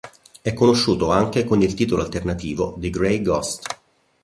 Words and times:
È 0.41 0.51
conosciuto 0.55 1.11
anche 1.11 1.43
con 1.43 1.61
il 1.61 1.75
titolo 1.75 2.01
alternativo 2.01 2.73
"The 2.79 2.89
Grey 2.89 3.21
Ghost". 3.21 3.67